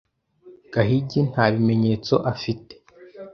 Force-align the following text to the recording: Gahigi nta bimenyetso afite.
Gahigi 0.73 1.19
nta 1.29 1.45
bimenyetso 1.53 2.13
afite. 2.33 2.73